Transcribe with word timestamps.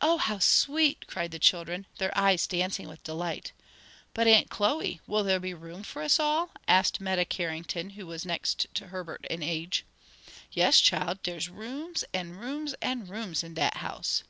"Oh 0.00 0.16
how 0.16 0.38
sweet!" 0.38 1.06
cried 1.06 1.30
the 1.30 1.38
children, 1.38 1.86
their 1.98 2.10
eyes 2.16 2.46
dancing 2.46 2.88
with 2.88 3.02
delight. 3.04 3.52
"But 4.14 4.26
Aunt 4.26 4.48
Chloe, 4.48 5.02
will 5.06 5.22
there 5.24 5.40
be 5.40 5.52
room 5.52 5.82
for 5.82 6.00
us 6.00 6.18
all?" 6.18 6.48
asked 6.66 7.02
Meta 7.02 7.26
Carrington, 7.26 7.90
who 7.90 8.06
was 8.06 8.24
next 8.24 8.64
to 8.72 8.86
Herbert 8.86 9.26
in 9.28 9.42
age. 9.42 9.84
"Yes, 10.52 10.80
chile: 10.80 11.18
dere's 11.22 11.50
rooms, 11.50 12.02
an' 12.14 12.30
rooms 12.30 12.72
an' 12.80 13.06
rooms 13.08 13.42
in 13.44 13.52
dat 13.52 13.76
house." 13.76 14.24